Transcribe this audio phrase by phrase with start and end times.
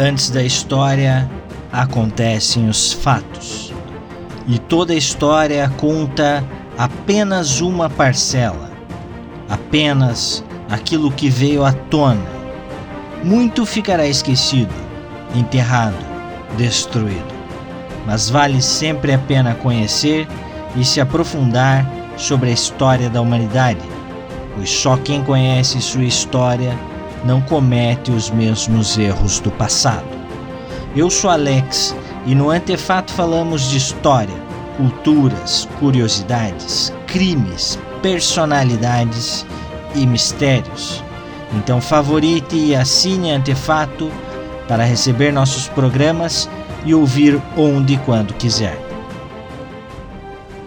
[0.00, 1.28] Antes da história
[1.72, 3.74] acontecem os fatos.
[4.46, 6.44] E toda história conta
[6.78, 8.70] apenas uma parcela,
[9.48, 12.30] apenas aquilo que veio à tona.
[13.24, 14.72] Muito ficará esquecido,
[15.34, 15.98] enterrado,
[16.56, 17.34] destruído.
[18.06, 20.28] Mas vale sempre a pena conhecer
[20.76, 21.84] e se aprofundar
[22.16, 23.82] sobre a história da humanidade,
[24.54, 26.78] pois só quem conhece sua história
[27.24, 30.06] não comete os mesmos erros do passado.
[30.96, 31.94] Eu sou Alex
[32.26, 34.34] e no Antefato falamos de história,
[34.76, 39.46] culturas, curiosidades, crimes, personalidades
[39.94, 41.02] e mistérios.
[41.54, 44.10] Então favorite e assine Antefato
[44.66, 46.48] para receber nossos programas
[46.84, 48.87] e ouvir onde e quando quiser.